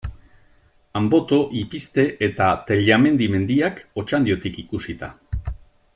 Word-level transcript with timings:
Anboto, 0.99 1.39
Ipizte 1.59 2.05
eta 2.29 2.47
Tellamendi 2.71 3.27
mendiak, 3.35 3.85
Otxandiotik 4.05 4.59
ikusita. 4.65 5.13